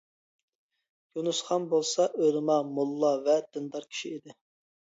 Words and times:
يۇنۇس 1.19 1.41
خان 1.51 1.67
بولسا، 1.75 2.07
ئۆلىما، 2.23 2.57
موللا 2.71 3.15
ۋە 3.29 3.37
دىندار 3.55 3.87
كىشى 3.93 4.15
ئىدى. 4.17 4.39